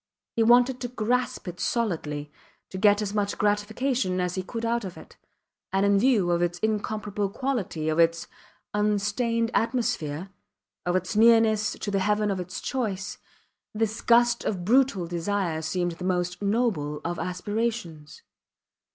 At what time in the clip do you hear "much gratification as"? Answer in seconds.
3.13-4.33